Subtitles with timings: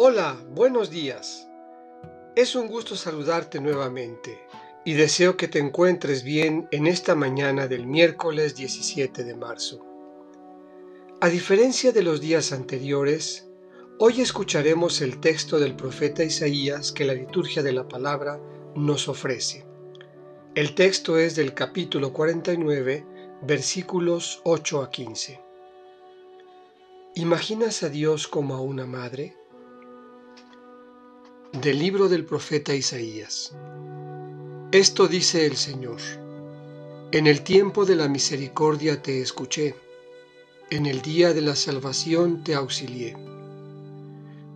[0.00, 1.48] Hola, buenos días.
[2.36, 4.38] Es un gusto saludarte nuevamente
[4.84, 9.84] y deseo que te encuentres bien en esta mañana del miércoles 17 de marzo.
[11.20, 13.48] A diferencia de los días anteriores,
[13.98, 18.40] hoy escucharemos el texto del profeta Isaías que la liturgia de la palabra
[18.76, 19.66] nos ofrece.
[20.54, 23.04] El texto es del capítulo 49,
[23.42, 25.40] versículos 8 a 15.
[27.16, 29.37] ¿Imaginas a Dios como a una madre?
[31.62, 33.52] Del libro del profeta Isaías.
[34.70, 35.98] Esto dice el Señor.
[37.10, 39.74] En el tiempo de la misericordia te escuché,
[40.70, 43.16] en el día de la salvación te auxilié.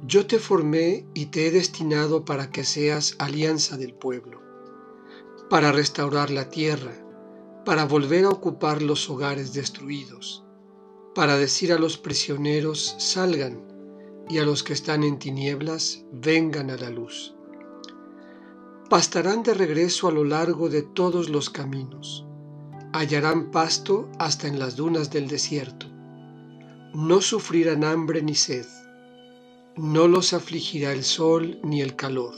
[0.07, 4.41] Yo te formé y te he destinado para que seas alianza del pueblo,
[5.51, 6.95] para restaurar la tierra,
[7.65, 10.45] para volver a ocupar los hogares destruidos,
[11.17, 13.72] para decir a los prisioneros salgan
[14.29, 17.35] y a los que están en tinieblas vengan a la luz.
[18.89, 22.27] Pastarán de regreso a lo largo de todos los caminos,
[22.93, 25.87] hallarán pasto hasta en las dunas del desierto.
[26.95, 28.67] No sufrirán hambre ni sed,
[29.77, 32.35] no los afligirá el sol ni el calor,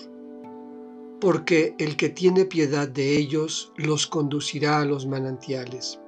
[1.20, 5.98] porque el que tiene piedad de ellos los conducirá a los manantiales.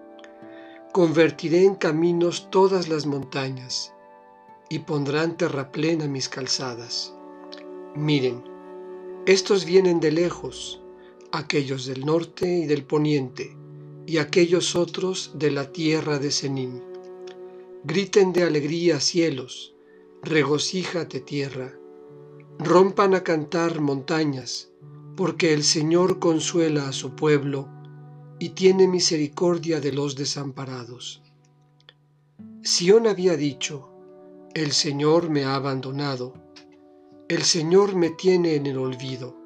[0.93, 3.93] Convertiré en caminos todas las montañas
[4.69, 7.15] y pondrán terraplén mis calzadas.
[7.95, 8.43] Miren,
[9.27, 10.83] estos vienen de lejos,
[11.33, 13.57] aquellos del norte y del poniente,
[14.07, 16.81] y aquellos otros de la tierra de Senim.
[17.85, 19.75] Griten de alegría cielos,
[20.23, 21.73] regocíjate tierra,
[22.59, 24.71] rompan a cantar montañas,
[25.17, 27.69] porque el Señor consuela a su pueblo
[28.39, 31.23] y tiene misericordia de los desamparados.
[32.63, 33.89] Sión había dicho,
[34.57, 36.33] el Señor me ha abandonado,
[37.29, 39.37] el Señor me tiene en el olvido.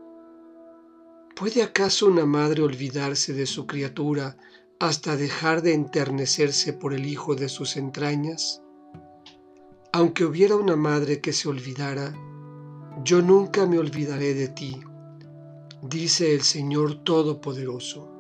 [1.35, 4.37] ¿Puede acaso una madre olvidarse de su criatura
[4.79, 8.63] hasta dejar de enternecerse por el hijo de sus entrañas?
[9.93, 12.15] Aunque hubiera una madre que se olvidara,
[13.03, 14.81] yo nunca me olvidaré de ti,
[15.83, 18.13] dice el Señor Todopoderoso.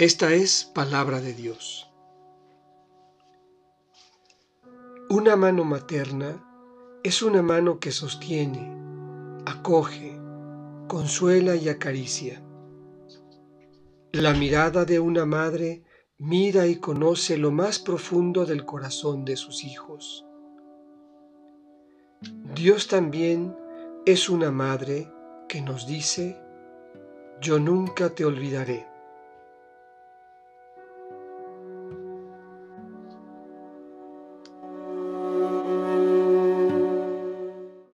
[0.00, 1.91] Esta es palabra de Dios.
[5.12, 6.42] Una mano materna
[7.02, 8.74] es una mano que sostiene,
[9.44, 10.18] acoge,
[10.88, 12.42] consuela y acaricia.
[14.12, 15.84] La mirada de una madre
[16.16, 20.24] mira y conoce lo más profundo del corazón de sus hijos.
[22.54, 23.54] Dios también
[24.06, 25.12] es una madre
[25.46, 26.40] que nos dice,
[27.38, 28.91] yo nunca te olvidaré.